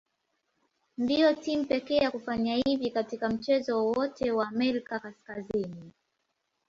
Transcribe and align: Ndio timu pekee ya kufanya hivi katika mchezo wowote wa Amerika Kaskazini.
Ndio 0.97 1.33
timu 1.35 1.65
pekee 1.65 1.95
ya 1.97 2.11
kufanya 2.11 2.55
hivi 2.55 2.89
katika 2.91 3.29
mchezo 3.29 3.85
wowote 3.85 4.31
wa 4.31 4.47
Amerika 4.47 4.99
Kaskazini. 4.99 5.91